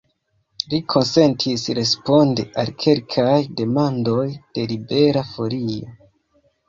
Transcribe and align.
Li 0.69 0.77
konsentis 0.93 1.65
respondi 1.81 2.45
al 2.63 2.73
kelkaj 2.85 3.37
demandoj 3.63 4.27
de 4.33 4.65
Libera 4.73 5.25
Folio. 5.35 5.97